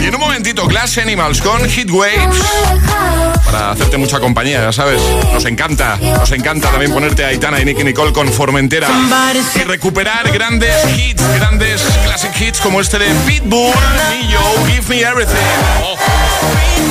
Y 0.00 0.06
en 0.06 0.14
un 0.14 0.20
momentito, 0.20 0.66
Glass 0.66 0.98
Animals 0.98 1.42
con 1.42 1.68
Hit 1.68 1.90
Waves. 1.90 2.36
Hacerte 3.56 3.96
mucha 3.96 4.20
compañía, 4.20 4.60
ya 4.60 4.72
sabes. 4.72 5.00
Nos 5.32 5.44
encanta, 5.44 5.96
nos 5.96 6.30
encanta 6.32 6.70
también 6.70 6.92
ponerte 6.92 7.24
a 7.24 7.28
Aitana 7.28 7.60
y 7.60 7.64
Nicky 7.64 7.84
Nicole 7.84 8.12
con 8.12 8.28
Formentera. 8.32 8.88
Y 9.54 9.64
recuperar 9.64 10.30
grandes 10.30 10.74
hits, 10.96 11.22
grandes 11.36 11.82
classic 12.04 12.40
hits 12.40 12.60
como 12.60 12.80
este 12.80 12.98
de 12.98 13.06
Pitbull, 13.26 13.74
Nillo, 14.10 14.40
Give 14.66 14.86
Me 14.88 15.00
Everything. 15.00 15.36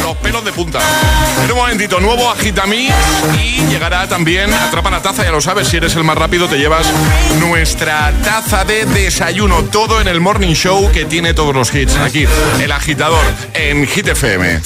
Los 0.03 0.15
pelos 0.17 0.43
de 0.43 0.51
punta. 0.51 0.79
En 1.43 1.51
un 1.51 1.57
momentito, 1.57 1.99
nuevo 1.99 2.29
Agitamix 2.29 2.93
y 3.41 3.65
llegará 3.67 4.07
también 4.07 4.53
Atrapa 4.53 4.89
la 4.89 5.01
Taza, 5.01 5.23
ya 5.23 5.31
lo 5.31 5.41
sabes, 5.41 5.67
si 5.67 5.77
eres 5.77 5.95
el 5.95 6.03
más 6.03 6.17
rápido 6.17 6.47
te 6.47 6.57
llevas 6.57 6.87
nuestra 7.39 8.11
taza 8.23 8.65
de 8.65 8.85
desayuno, 8.85 9.63
todo 9.65 10.01
en 10.01 10.07
el 10.07 10.21
Morning 10.21 10.53
Show 10.53 10.91
que 10.91 11.05
tiene 11.05 11.33
todos 11.33 11.53
los 11.55 11.73
hits. 11.73 11.95
Aquí, 11.97 12.25
El 12.61 12.71
Agitador, 12.71 13.23
en 13.53 13.87
Hit 13.87 14.07
FM. 14.07 14.61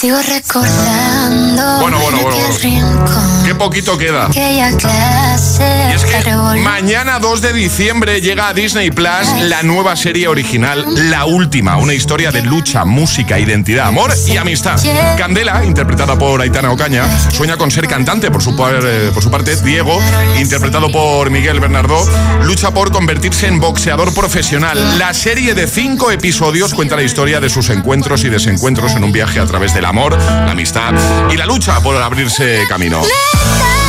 Sigo 0.00 0.16
recordando. 0.22 1.80
Bueno, 1.82 1.98
bueno, 1.98 2.18
bueno. 2.22 2.38
bueno. 2.62 3.20
Qué 3.44 3.54
poquito 3.54 3.98
queda. 3.98 4.28
Y 4.32 5.94
es 5.94 6.04
que 6.04 6.30
mañana 6.62 7.18
2 7.18 7.42
de 7.42 7.52
diciembre 7.52 8.20
llega 8.22 8.48
a 8.48 8.54
Disney 8.54 8.90
Plus 8.90 9.28
la 9.42 9.62
nueva 9.62 9.96
serie 9.96 10.28
original, 10.28 10.86
La 11.10 11.26
Última, 11.26 11.76
una 11.76 11.92
historia 11.92 12.30
de 12.30 12.40
lucha, 12.42 12.84
música, 12.86 13.38
identidad, 13.38 13.88
amor 13.88 14.14
y 14.26 14.38
amistad. 14.38 14.80
Candela, 15.18 15.64
interpretada 15.66 16.16
por 16.16 16.40
Aitana 16.40 16.70
Ocaña, 16.70 17.04
sueña 17.32 17.58
con 17.58 17.70
ser 17.70 17.86
cantante, 17.86 18.30
por 18.30 18.42
su, 18.42 18.56
par- 18.56 18.80
eh, 18.82 19.10
por 19.12 19.22
su 19.22 19.30
parte, 19.30 19.54
Diego, 19.56 20.00
interpretado 20.38 20.90
por 20.90 21.28
Miguel 21.30 21.60
Bernardo, 21.60 22.08
lucha 22.44 22.70
por 22.70 22.90
convertirse 22.90 23.48
en 23.48 23.60
boxeador 23.60 24.14
profesional. 24.14 24.98
La 24.98 25.12
serie 25.12 25.54
de 25.54 25.66
cinco 25.66 26.10
episodios 26.10 26.72
cuenta 26.72 26.96
la 26.96 27.02
historia 27.02 27.40
de 27.40 27.50
sus 27.50 27.68
encuentros 27.68 28.24
y 28.24 28.30
desencuentros 28.30 28.94
en 28.94 29.04
un 29.04 29.12
viaje 29.12 29.40
a 29.40 29.46
través 29.46 29.74
del 29.74 29.84
amor, 29.90 30.16
la 30.16 30.52
amistad 30.52 30.94
y 31.32 31.36
la 31.36 31.46
lucha 31.46 31.80
por 31.80 32.00
abrirse 32.00 32.64
camino. 32.68 33.02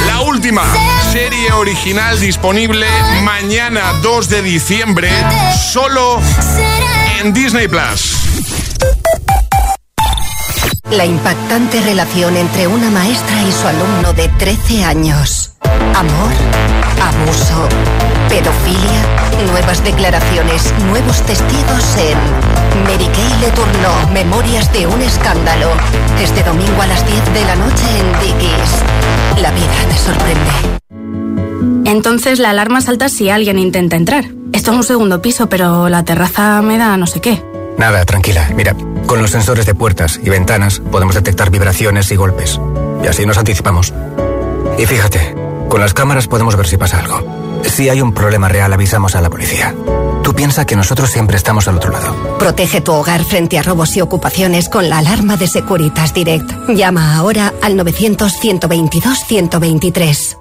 La 0.07 0.21
última 0.21 0.63
serie 1.11 1.51
original 1.51 2.19
disponible 2.19 2.87
mañana 3.23 3.93
2 4.01 4.29
de 4.29 4.41
diciembre, 4.41 5.11
solo 5.71 6.19
en 7.19 7.31
Disney 7.33 7.67
Plus. 7.67 8.15
La 10.89 11.05
impactante 11.05 11.79
relación 11.81 12.35
entre 12.35 12.65
una 12.65 12.89
maestra 12.89 13.43
y 13.43 13.51
su 13.51 13.67
alumno 13.67 14.11
de 14.13 14.27
13 14.27 14.83
años. 14.83 15.51
Amor, 15.95 16.31
abuso, 16.99 17.69
pedofilia, 18.27 19.51
nuevas 19.51 19.83
declaraciones, 19.83 20.73
nuevos 20.87 21.21
testigos 21.21 21.95
en 21.97 22.60
Mary 22.85 23.07
Kay 23.07 23.39
le 23.41 23.51
turnó 23.51 24.09
Memorias 24.13 24.71
de 24.73 24.87
un 24.87 25.01
escándalo. 25.01 25.69
Este 26.21 26.43
domingo 26.43 26.81
a 26.81 26.87
las 26.87 27.05
10 27.05 27.33
de 27.33 27.45
la 27.45 27.55
noche 27.55 27.85
en 27.99 28.19
Dickies. 28.19 29.41
La 29.41 29.51
vida 29.51 29.71
te 29.89 29.97
sorprende. 29.97 31.89
Entonces 31.89 32.39
la 32.39 32.51
alarma 32.51 32.81
salta 32.81 33.09
si 33.09 33.29
alguien 33.29 33.59
intenta 33.59 33.95
entrar. 33.95 34.25
Esto 34.53 34.71
es 34.71 34.77
un 34.77 34.83
segundo 34.83 35.21
piso, 35.21 35.47
pero 35.49 35.89
la 35.89 36.03
terraza 36.03 36.61
me 36.61 36.77
da 36.77 36.97
no 36.97 37.07
sé 37.07 37.21
qué. 37.21 37.43
Nada, 37.77 38.05
tranquila. 38.05 38.49
Mira, 38.55 38.75
con 39.05 39.21
los 39.21 39.31
sensores 39.31 39.65
de 39.65 39.75
puertas 39.75 40.19
y 40.23 40.29
ventanas 40.29 40.81
podemos 40.91 41.15
detectar 41.15 41.49
vibraciones 41.49 42.11
y 42.11 42.15
golpes. 42.15 42.59
Y 43.03 43.07
así 43.07 43.25
nos 43.25 43.37
anticipamos. 43.37 43.93
Y 44.77 44.85
fíjate, 44.85 45.35
con 45.69 45.81
las 45.81 45.93
cámaras 45.93 46.27
podemos 46.27 46.55
ver 46.55 46.67
si 46.67 46.77
pasa 46.77 46.99
algo. 46.99 47.23
Si 47.63 47.89
hay 47.89 48.01
un 48.01 48.13
problema 48.13 48.49
real, 48.49 48.73
avisamos 48.73 49.15
a 49.15 49.21
la 49.21 49.29
policía. 49.29 49.73
Tú 50.31 50.37
piensa 50.37 50.65
que 50.65 50.77
nosotros 50.77 51.09
siempre 51.09 51.35
estamos 51.35 51.67
al 51.67 51.75
otro 51.75 51.91
lado. 51.91 52.37
Protege 52.39 52.79
tu 52.79 52.93
hogar 52.93 53.25
frente 53.25 53.59
a 53.59 53.63
robos 53.63 53.97
y 53.97 54.01
ocupaciones 54.01 54.69
con 54.69 54.89
la 54.89 54.99
alarma 54.99 55.35
de 55.35 55.45
Securitas 55.45 56.13
Direct. 56.13 56.49
Llama 56.69 57.17
ahora 57.17 57.53
al 57.61 57.77
900-122-123. 57.77 60.37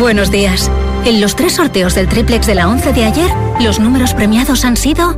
Buenos 0.00 0.32
días. 0.32 0.68
En 1.04 1.20
los 1.20 1.36
tres 1.36 1.52
sorteos 1.52 1.94
del 1.94 2.08
triplex 2.08 2.48
de 2.48 2.56
la 2.56 2.68
11 2.68 2.92
de 2.92 3.04
ayer, 3.04 3.30
los 3.60 3.78
números 3.78 4.14
premiados 4.14 4.64
han 4.64 4.76
sido 4.76 5.16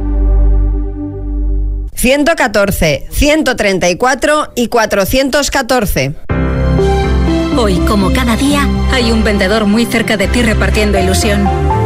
114, 1.94 3.08
134 3.10 4.52
y 4.56 4.68
414. 4.68 6.16
Hoy, 7.56 7.78
como 7.88 8.12
cada 8.12 8.36
día, 8.36 8.68
hay 8.92 9.10
un 9.10 9.24
vendedor 9.24 9.64
muy 9.64 9.86
cerca 9.86 10.18
de 10.18 10.28
ti 10.28 10.42
repartiendo 10.42 10.98
ilusión. 10.98 11.48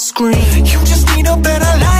scream. 0.00 0.64
You 0.64 0.78
just 0.84 1.06
need 1.14 1.26
a 1.26 1.36
better 1.36 1.78
life. 1.78 1.99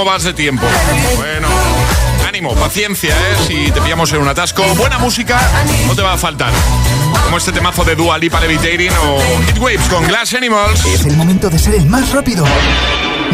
¿Cómo 0.00 0.12
vas 0.12 0.22
de 0.22 0.32
tiempo? 0.32 0.66
Bueno, 1.16 1.46
ánimo, 2.26 2.54
paciencia, 2.54 3.10
¿eh? 3.10 3.36
Si 3.46 3.70
te 3.70 3.82
pillamos 3.82 4.10
en 4.14 4.22
un 4.22 4.28
atasco, 4.28 4.64
buena 4.76 4.96
música 4.96 5.38
no 5.86 5.94
te 5.94 6.00
va 6.00 6.14
a 6.14 6.16
faltar. 6.16 6.54
Como 7.24 7.36
este 7.36 7.52
temazo 7.52 7.84
de 7.84 7.96
Dua 7.96 8.16
Lipa 8.16 8.40
Levitating 8.40 8.92
o 8.92 9.20
Hit 9.46 9.58
Waves 9.58 9.88
con 9.90 10.08
Glass 10.08 10.32
Animals. 10.32 10.86
Es 10.86 11.04
el 11.04 11.18
momento 11.18 11.50
de 11.50 11.58
ser 11.58 11.74
el 11.74 11.84
más 11.84 12.12
rápido. 12.12 12.46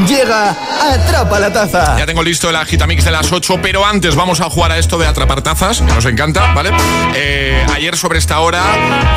Llega 0.08 0.54
Atrapa 0.92 1.38
la 1.38 1.52
Taza. 1.52 1.96
Ya 1.98 2.06
tengo 2.06 2.22
listo 2.22 2.50
el 2.50 2.56
agitamix 2.56 3.04
de 3.04 3.10
las 3.10 3.32
8, 3.32 3.58
pero 3.62 3.84
antes 3.84 4.14
vamos 4.14 4.40
a 4.40 4.50
jugar 4.50 4.72
a 4.72 4.78
esto 4.78 4.98
de 4.98 5.06
atrapar 5.06 5.42
tazas, 5.42 5.78
que 5.80 5.92
nos 5.92 6.04
encanta, 6.04 6.52
¿vale? 6.52 6.70
Eh, 7.14 7.66
ayer 7.74 7.96
sobre 7.96 8.18
esta 8.18 8.40
hora, 8.40 8.62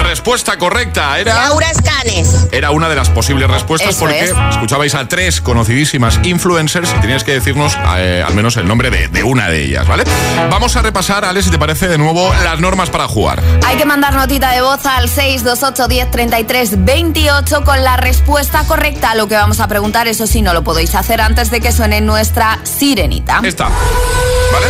respuesta 0.04 0.58
correcta 0.58 1.20
era... 1.20 1.36
Laura 1.36 1.70
Escanes. 1.70 2.48
Era 2.52 2.72
una 2.72 2.90
de 2.90 2.96
las 2.96 3.10
posibles 3.10 3.50
respuestas 3.50 3.92
Eso 3.92 4.00
porque 4.00 4.26
es. 4.26 4.34
escuchabais 4.52 4.96
a 4.96 5.08
tres 5.08 5.42
conocidísimas 5.42 6.20
influencers 6.24 6.92
y 6.98 7.02
teníais 7.02 7.24
que 7.24 7.34
decirnos 7.34 7.78
eh, 7.98 8.24
al 8.26 8.34
menos 8.34 8.58
el 8.58 8.68
nombre 8.68 8.90
de, 8.90 9.08
de 9.10 9.24
una 9.24 9.50
de 9.50 9.64
ellas, 9.64 9.88
¿vale? 9.88 10.04
Vamos 10.50 10.76
a 10.76 10.82
repasar, 10.82 11.26
Ale, 11.26 11.44
si 11.44 11.50
te 11.50 11.60
parece, 11.60 11.88
de 11.88 11.98
nuevo 11.98 12.34
las 12.44 12.60
normas 12.60 12.90
para 12.90 13.08
jugar. 13.08 13.42
Hay 13.66 13.78
que 13.78 13.86
mandar 13.86 14.14
notita 14.16 14.52
de 14.52 14.62
voz 14.62 14.86
al 14.86 15.10
628 15.10 15.88
10 15.88 16.12
33 16.12 16.86
28 16.86 17.64
con 17.64 17.84
la 17.84 17.98
respuesta 17.98 18.64
correcta 18.64 19.12
a 19.12 19.16
lo 19.16 19.28
que 19.28 19.36
vamos 19.36 19.60
a 19.60 19.68
preguntar. 19.68 20.08
Eso 20.08 20.26
sí, 20.26 20.42
no 20.42 20.54
lo 20.54 20.59
podéis 20.64 20.96
hacer 20.96 21.22
antes 21.22 21.52
de 21.52 21.60
que 21.62 21.72
suene 21.72 22.02
nuestra 22.02 22.60
sirenita. 22.64 23.42
Esta, 23.44 23.66
¿vale? 23.66 24.66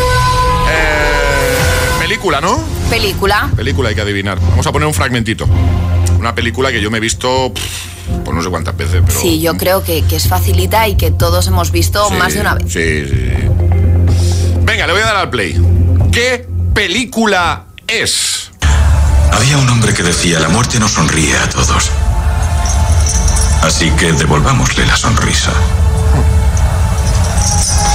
Eh, 0.72 2.00
película, 2.00 2.42
¿no? 2.42 2.60
Película. 2.90 3.50
Película 3.56 3.90
hay 3.90 3.96
que 3.96 4.02
adivinar. 4.02 4.40
Vamos 4.40 4.66
a 4.68 4.72
poner 4.72 4.88
un 4.88 4.94
fragmentito. 4.94 5.48
Una 6.18 6.36
película 6.36 6.72
que 6.72 6.82
yo 6.82 6.92
me 6.92 6.98
he 6.98 7.02
visto, 7.02 7.54
pff, 7.54 8.24
pues 8.26 8.36
no 8.36 8.44
sé 8.44 8.50
cuántas 8.50 8.76
veces, 8.76 9.02
pero... 9.06 9.20
Sí, 9.20 9.40
yo 9.40 9.56
creo 9.56 9.84
que, 9.84 10.04
que 10.04 10.16
es 10.18 10.28
facilita 10.28 10.88
y 10.88 10.96
que 10.96 11.12
todos 11.12 11.48
hemos 11.48 11.72
visto 11.72 12.08
Sí, 12.10 12.16
más 12.16 12.34
de 12.34 12.42
una 12.42 12.56
vez. 12.56 12.72
Sí, 12.72 13.06
sí. 13.08 13.32
Venga, 14.64 14.86
le 14.88 14.94
voy 14.94 15.02
a 15.02 15.06
dar 15.06 15.16
al 15.16 15.30
play. 15.30 15.60
¿Qué 16.12 16.48
película 16.74 17.66
es? 17.88 18.52
Había 19.32 19.58
un 19.58 19.70
hombre 19.70 19.94
que 19.94 20.04
decía, 20.04 20.40
la 20.40 20.50
muerte 20.50 20.80
no 20.80 20.88
sonríe 20.88 21.36
a 21.38 21.50
todos. 21.50 21.90
Así 23.62 23.89
que 23.91 24.12
devolvámosle 24.14 24.86
la 24.86 24.95
sonrisa. 24.95 25.51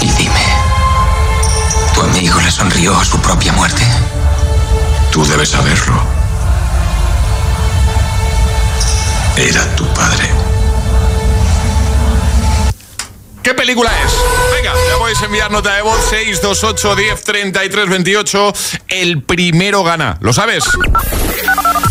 Y 0.00 0.10
dime, 0.12 0.44
¿tu 1.94 2.00
amigo 2.02 2.40
le 2.40 2.50
sonrió 2.50 2.96
a 2.96 3.04
su 3.04 3.18
propia 3.20 3.52
muerte? 3.52 3.82
Tú 5.10 5.24
debes 5.26 5.50
saberlo. 5.50 6.02
Era 9.36 9.64
tu 9.76 9.86
padre. 9.94 10.30
¿Qué 13.42 13.52
película 13.52 13.90
es? 14.04 14.12
Venga, 14.56 14.72
ya 14.88 14.98
podéis 14.98 15.20
enviar 15.22 15.50
nota 15.50 15.74
de 15.74 15.82
voz 15.82 15.98
628 16.08 16.96
10 16.96 17.24
33 17.24 17.88
28. 17.88 18.52
El 18.88 19.22
primero 19.22 19.82
gana. 19.82 20.16
¿Lo 20.20 20.32
sabes? 20.32 20.64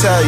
tell 0.00 0.27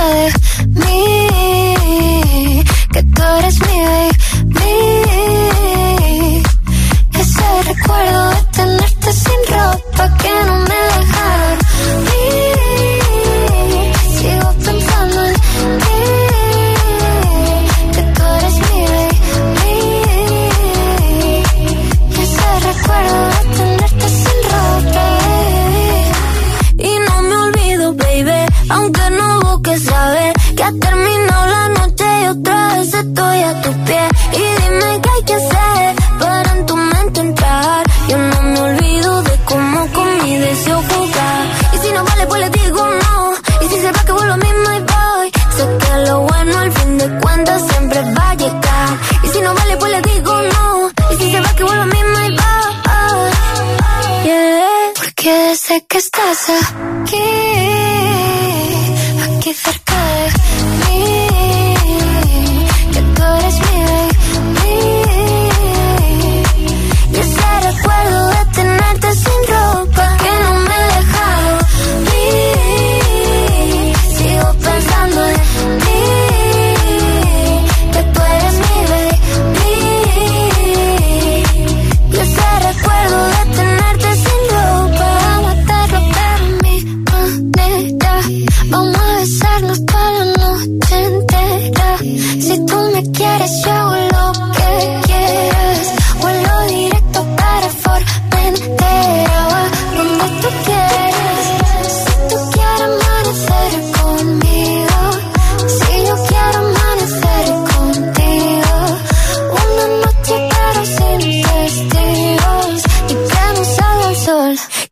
love 0.00 0.49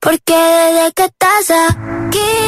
Porque 0.08 0.32
desde 0.32 0.92
que 0.94 1.04
estás 1.04 1.50
aquí 1.50 2.47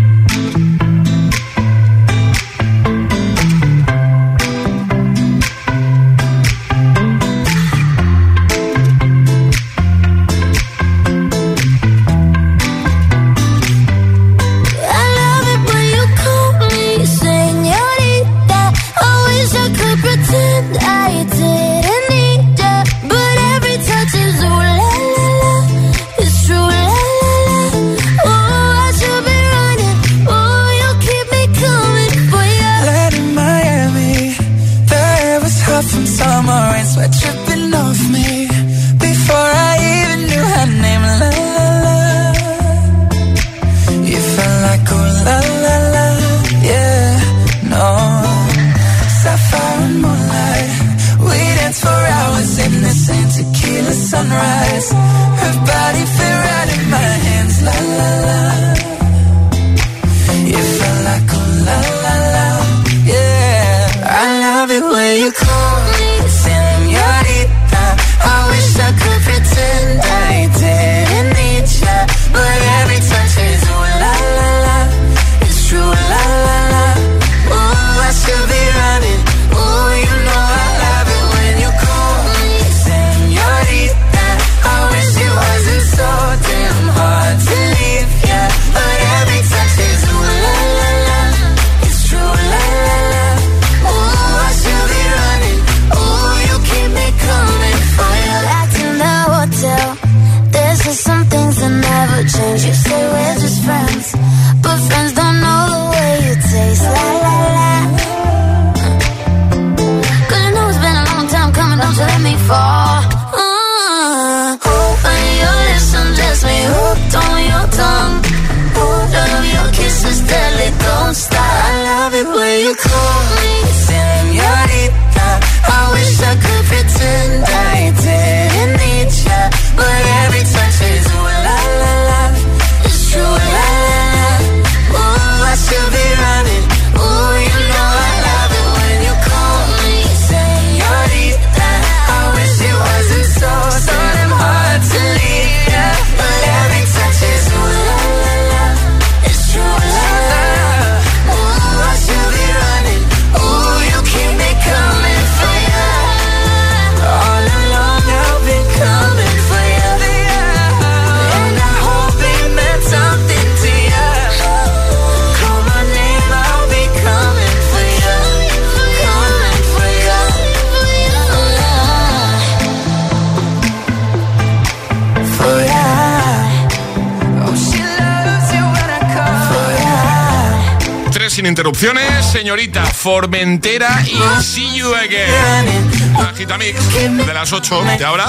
interrupciones, 181.61 182.25
señorita 182.25 182.83
Formentera 182.83 184.03
y 184.03 184.41
See 184.41 184.77
You 184.77 184.95
Again. 184.95 185.91
La 186.17 186.29
Agitamix 186.29 186.75
de 186.91 187.33
las 187.35 187.53
8 187.53 187.83
de 187.99 188.03
ahora. 188.03 188.25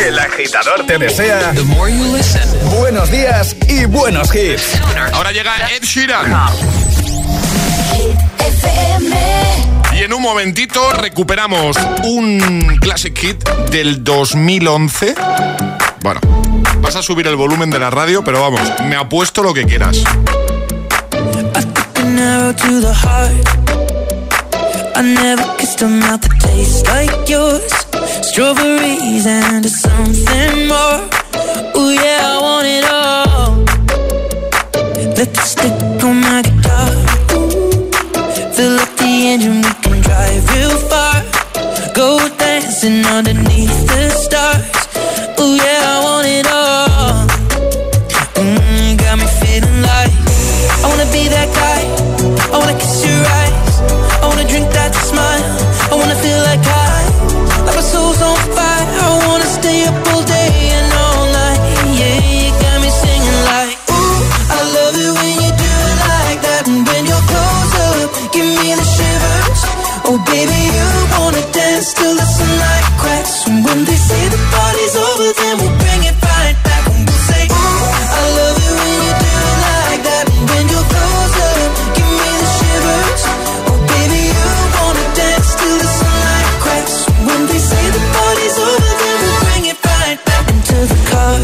El 0.00 0.18
agitador 0.18 0.86
te 0.86 0.96
desea 0.96 1.52
buenos 2.78 3.10
días 3.10 3.54
y 3.68 3.84
buenos 3.84 4.34
hits. 4.34 4.80
Ahora 5.12 5.30
llega 5.30 5.52
Ed 5.76 5.82
Sheeran. 5.82 6.34
Y 9.92 10.04
en 10.04 10.14
un 10.14 10.22
momentito 10.22 10.90
recuperamos 10.94 11.76
un 12.04 12.78
Classic 12.80 13.14
Hit 13.14 13.46
del 13.70 14.02
2011. 14.02 15.14
Bueno, 16.00 16.20
vas 16.80 16.96
a 16.96 17.02
subir 17.02 17.26
el 17.26 17.36
volumen 17.36 17.68
de 17.68 17.78
la 17.78 17.90
radio, 17.90 18.24
pero 18.24 18.40
vamos, 18.40 18.62
me 18.88 18.96
apuesto 18.96 19.42
lo 19.42 19.52
que 19.52 19.66
quieras. 19.66 19.98
an 22.12 22.18
arrow 22.18 22.52
to 22.52 22.80
the 22.80 22.92
heart. 22.92 23.46
I 24.96 25.02
never 25.02 25.46
kissed 25.58 25.80
a 25.82 25.88
mouth 25.88 26.20
that 26.22 26.34
tastes 26.40 26.82
like 26.92 27.28
yours. 27.28 27.72
Strawberries 28.28 29.26
and 29.26 29.64
something 29.64 30.68
more. 30.72 31.00
Oh 31.78 31.90
yeah, 32.02 32.32
I 32.32 32.36
want 32.46 32.66
it 32.76 32.84
all. 32.98 33.52
Let 35.16 35.30
the 35.36 35.42
stick 35.52 35.76
on 36.04 36.16
my 36.20 36.42
guitar. 36.46 36.90
Fill 38.56 38.76
up 38.84 38.92
the 39.00 39.12
engine, 39.32 39.62
we 39.66 39.72
can 39.82 40.00
drive 40.06 40.44
real 40.54 40.76
far. 40.90 41.16
Go 41.94 42.08
dancing 42.38 43.04
underneath 43.06 43.78
the 43.90 44.10
stars. 44.10 44.64
Oh 45.38 45.54
yeah. 45.54 45.91
give 68.32 68.48
me 68.48 68.68
the 68.72 68.86
shivers. 68.96 69.60
Oh, 70.08 70.18
baby, 70.24 70.60
you 70.72 70.88
wanna 71.14 71.44
dance 71.52 71.92
till 71.92 72.14
the 72.16 72.24
sunlight 72.24 72.86
cracks. 72.96 73.46
And 73.46 73.64
when 73.64 73.84
they 73.84 73.98
say 74.08 74.22
the 74.32 74.40
party's 74.50 74.96
over, 74.96 75.28
then 75.36 75.54
we'll 75.60 75.76
bring 75.76 76.02
it 76.10 76.16
right 76.16 76.56
back. 76.64 76.84
And 76.96 77.04
we'll 77.06 77.24
say, 77.28 77.44
Ooh, 77.44 77.84
I 78.20 78.24
love 78.40 78.56
it 78.66 78.72
when 78.80 78.96
you 79.04 79.12
do 79.22 79.32
it 79.52 79.58
like 79.68 80.02
that. 80.08 80.24
And 80.32 80.44
when 80.48 80.64
you're 80.72 80.88
closer, 80.92 81.52
give 81.96 82.10
me 82.20 82.30
the 82.42 82.48
shivers. 82.58 83.22
Oh, 83.68 83.78
baby, 83.92 84.20
you 84.32 84.48
wanna 84.80 85.06
dance 85.12 85.48
till 85.60 85.76
the 85.84 85.88
sunlight 86.00 86.48
cracks. 86.64 86.96
And 87.12 87.22
when 87.28 87.42
they 87.52 87.60
say 87.60 87.84
the 87.96 88.02
party's 88.16 88.56
over, 88.68 88.92
then 89.00 89.16
we'll 89.22 89.40
bring 89.44 89.64
it 89.72 89.78
right 89.92 90.18
back 90.24 90.44
into 90.56 90.78
the 90.92 91.00
car. 91.12 91.36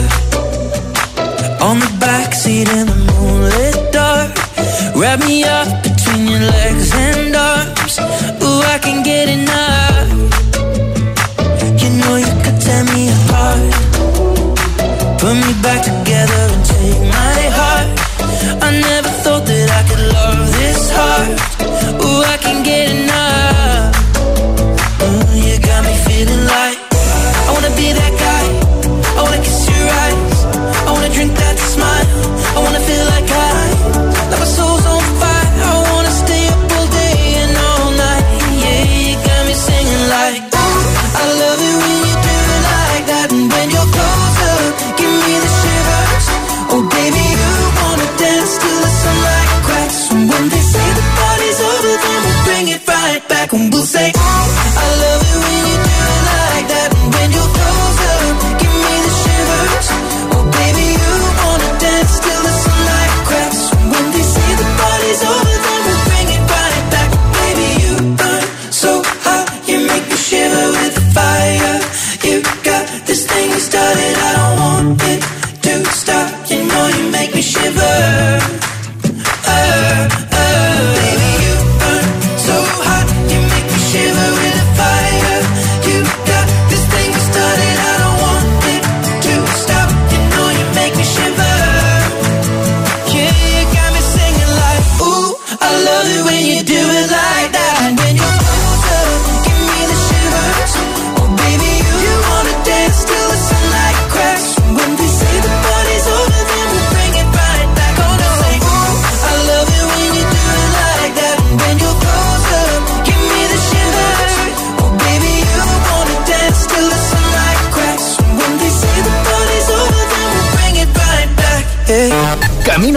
On 1.69 1.77
the 1.85 1.91
backseat 2.01 2.67
in 2.79 2.85
the 2.89 2.99
moonlit 3.13 3.77
dark. 3.93 4.33
Wrap 4.97 5.21
me 5.21 5.45
up 5.45 5.68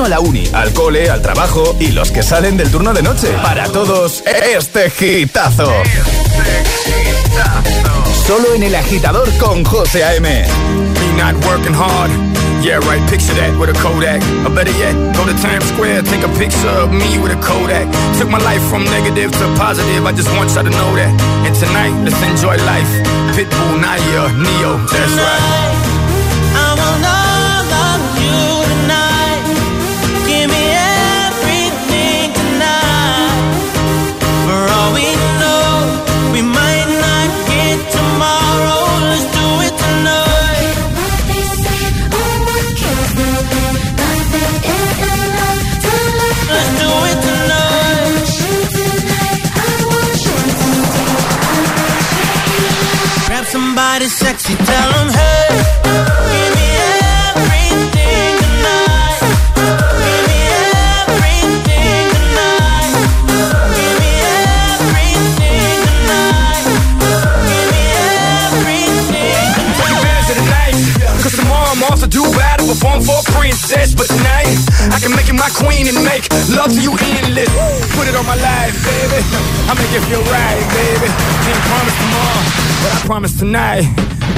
camino 0.02 0.06
a 0.06 0.10
la 0.10 0.20
uni, 0.20 0.44
al 0.54 0.74
cole, 0.74 1.10
al 1.10 1.22
trabajo 1.22 1.76
y 1.80 1.92
los 1.92 2.12
que 2.12 2.24
salen 2.24 2.58
del 2.58 2.70
turno 2.70 2.94
de 2.94 3.02
noche. 3.02 3.28
Para 3.42 3.66
todos, 3.70 4.24
este 4.26 4.90
gitazo. 4.90 5.72
Solo 8.26 8.54
en 8.56 8.64
el 8.64 8.76
agitador 8.76 9.30
con 9.38 9.64
José 9.64 10.04
A.M. 10.04 10.46
Not 11.18 11.36
working 11.46 11.74
hard. 11.74 12.12
Yeah, 12.64 12.80
right, 12.88 13.02
picture 13.10 13.34
that 13.34 13.58
with 13.60 13.70
a 13.70 13.74
Kodak. 13.82 14.22
Or 14.46 14.54
better 14.54 14.72
yet, 14.78 14.94
go 15.16 15.26
to 15.26 15.34
Times 15.42 15.66
Square, 15.74 16.04
take 16.04 16.24
a 16.24 16.30
picture 16.38 16.70
of 16.70 16.92
me 16.92 17.18
with 17.18 17.34
a 17.34 17.40
Kodak. 17.42 17.90
Took 18.18 18.30
my 18.30 18.40
life 18.40 18.62
from 18.70 18.86
negative 18.86 19.32
to 19.32 19.46
positive, 19.58 20.06
I 20.06 20.14
just 20.14 20.30
want 20.38 20.54
y'all 20.54 20.64
to 20.64 20.70
know 20.70 20.96
that. 20.96 21.12
And 21.46 21.56
tonight, 21.56 21.94
let's 22.06 22.22
enjoy 22.22 22.58
life. 22.66 22.92
Pitbull, 23.36 23.82
Nadia, 23.82 24.30
Neo, 24.38 24.78
that's 24.88 25.14
right. 25.18 25.81
Somebody 53.82 54.08
sexy, 54.08 54.56
tell 54.56 54.94
'em 55.00 55.10
hey. 55.10 55.21
Princess. 73.42 73.98
But 73.98 74.06
tonight, 74.06 74.54
I 74.94 75.02
can 75.02 75.10
make 75.18 75.26
you 75.26 75.34
my 75.34 75.50
queen 75.58 75.90
and 75.90 75.98
make 76.06 76.30
love 76.54 76.70
to 76.70 76.82
you 76.86 76.94
endless. 76.94 77.50
Put 77.98 78.06
it 78.06 78.14
on 78.14 78.26
my 78.30 78.38
life, 78.38 78.78
baby. 78.86 79.20
I 79.66 79.74
make 79.74 79.90
it 79.90 80.04
feel 80.06 80.22
right, 80.30 80.62
baby. 80.78 81.10
Can't 81.10 81.64
promise 81.66 81.98
tomorrow, 81.98 82.42
but 82.86 82.92
I 82.94 83.00
promise 83.10 83.34
tonight. 83.34 83.86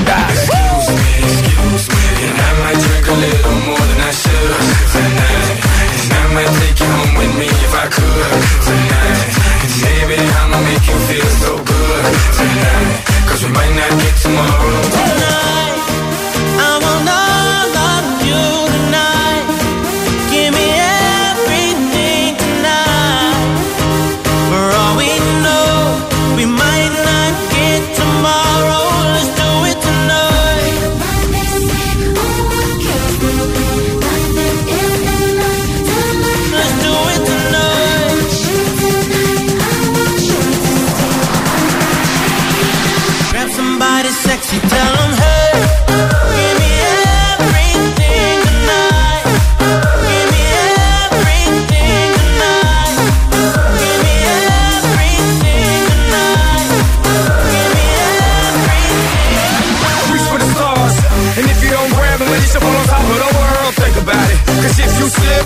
God. 0.07 0.31
Excuse 0.31 0.87
me, 0.95 1.11
excuse 1.35 1.85
me, 1.91 2.03
and 2.31 2.37
I 2.47 2.51
might 2.63 2.79
drink 2.79 3.05
a 3.11 3.17
little 3.27 3.57
more 3.67 3.83
than 3.91 3.99
I 4.07 4.13
should 4.15 4.55
tonight. 4.95 5.51
And 5.99 6.11
I 6.15 6.25
might 6.35 6.51
take 6.63 6.79
you 6.79 6.87
home 6.87 7.13
with 7.19 7.33
me 7.35 7.47
if 7.51 7.73
I 7.75 7.85
could 7.91 8.39
tonight. 8.63 9.19
And 9.67 9.73
baby, 9.83 10.17
I'ma 10.39 10.59
make 10.63 10.85
you 10.87 10.97
feel 11.11 11.29
so 11.43 11.51
good 11.59 12.03
tonight. 12.39 12.95
Cause 13.27 13.43
we 13.43 13.51
might 13.51 13.73
not 13.75 13.91
get 13.99 14.15
tomorrow. 14.23 14.79
tonight. 14.95 15.72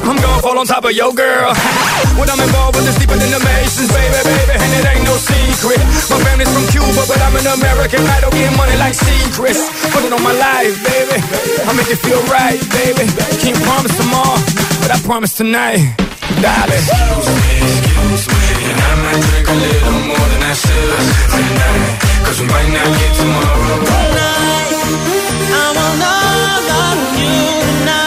I'm 0.08 0.16
gonna 0.16 0.40
fall 0.42 0.58
on 0.58 0.66
top 0.66 0.88
of 0.88 0.96
your 0.96 1.12
girl. 1.12 1.52
when 2.20 2.32
I'm 2.32 2.40
involved 2.40 2.80
with 2.80 2.88
this 2.88 2.96
deeper 2.96 3.20
than 3.20 3.28
the 3.28 3.44
Masons, 3.44 3.92
baby, 3.92 4.16
baby. 4.24 4.56
And 4.56 4.72
it 4.80 4.86
ain't 4.88 5.04
no 5.04 5.16
secret. 5.20 5.84
My 6.08 6.16
family's 6.24 6.48
from 6.48 6.64
Cuba, 6.72 7.04
but 7.12 7.20
I'm 7.20 7.36
an 7.36 7.44
American 7.44 8.08
idol. 8.16 8.32
Getting 8.32 8.56
money 8.56 8.80
like 8.80 8.96
secrets. 8.96 9.68
Put 9.92 10.08
it 10.08 10.14
on 10.16 10.24
my 10.24 10.32
life, 10.32 10.80
baby. 10.80 11.20
I 11.68 11.76
make 11.76 11.92
it 11.92 12.00
feel 12.00 12.24
right, 12.32 12.56
baby. 12.72 13.04
Can't 13.44 13.60
promise 13.68 13.92
tomorrow, 14.00 14.40
but 14.80 14.96
I 14.96 14.98
promise 15.04 15.36
tonight. 15.36 15.84
Darling. 16.40 16.72
Excuse 16.72 17.28
me, 17.28 17.68
excuse 18.16 18.32
me. 18.32 18.64
And 18.64 18.80
I 18.80 18.94
might 19.04 19.20
drink 19.28 19.48
a 19.52 19.58
little 19.60 20.00
more 20.08 20.28
than 20.32 20.42
I 20.48 20.54
should 20.56 21.04
tonight. 21.36 22.00
Cause 22.24 22.40
we 22.40 22.48
might 22.48 22.72
not 22.72 22.88
get 22.96 23.12
tomorrow. 23.12 23.76
Tonight, 23.92 24.72
I 25.52 25.68
want 25.76 26.00
all 26.00 26.64
of 26.80 26.96
you 27.20 27.36
tonight. 27.60 28.07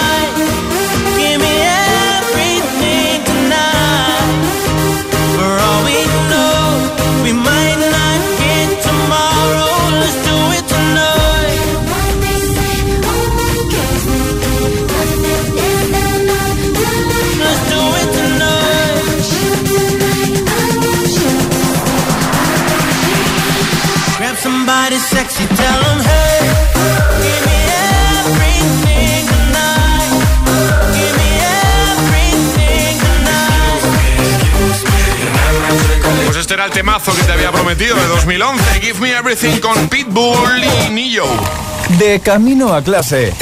Give 39.00 39.12
Me 39.12 39.18
Everything 39.18 39.60
con 39.60 39.88
Pitbull 39.88 40.62
y 40.62 40.90
Nio. 40.92 41.24
De 41.98 42.20
camino 42.20 42.74
a 42.74 42.82
clase. 42.82 43.32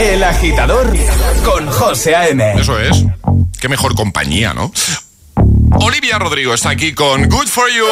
El 0.00 0.24
agitador 0.24 0.90
con 1.44 1.66
José 1.66 2.16
A.M. 2.16 2.54
Eso 2.58 2.78
es. 2.78 3.04
Qué 3.60 3.68
mejor 3.68 3.94
compañía, 3.94 4.54
¿no? 4.54 4.72
Olivia 5.80 6.18
Rodrigo 6.18 6.54
está 6.54 6.70
aquí 6.70 6.94
con 6.94 7.28
Good 7.28 7.46
For 7.46 7.68
You. 7.68 7.84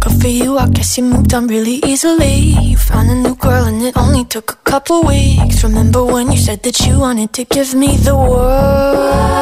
Good 0.00 0.20
for 0.20 0.30
you, 0.30 0.58
I 0.58 0.66
guess 0.68 0.96
you 0.96 1.04
moved 1.04 1.32
on 1.32 1.46
really 1.46 1.80
easily. 1.86 2.56
You 2.60 2.76
found 2.76 3.10
a 3.10 3.14
new 3.14 3.36
girl 3.36 3.66
and 3.66 3.82
it 3.82 3.96
only 3.96 4.24
took 4.24 4.50
a 4.50 4.68
couple 4.68 5.02
weeks. 5.06 5.62
Remember 5.62 6.02
when 6.02 6.32
you 6.32 6.38
said 6.38 6.60
that 6.62 6.80
you 6.80 6.98
wanted 6.98 7.32
to 7.34 7.44
give 7.44 7.72
me 7.72 7.96
the 7.98 8.16
world? 8.16 9.41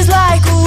is 0.00 0.08
like 0.08 0.59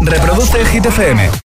Reproduce 0.00 0.64
Hit. 0.64 1.38